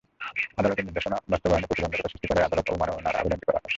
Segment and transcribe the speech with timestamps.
[0.57, 3.69] আদালতের নির্দেশনা বাস্তবায়নে প্রতিবন্ধকতা সৃষ্টি করায় আদালত অবমাননার আবেদনটি করা হয়।